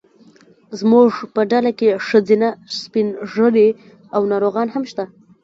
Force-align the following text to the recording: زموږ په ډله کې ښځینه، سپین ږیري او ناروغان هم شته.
زموږ 0.79 1.09
په 1.33 1.41
ډله 1.51 1.71
کې 1.79 1.89
ښځینه، 2.07 2.49
سپین 2.81 3.07
ږیري 3.33 3.69
او 4.15 4.21
ناروغان 4.31 4.67
هم 4.71 4.83
شته. 4.91 5.03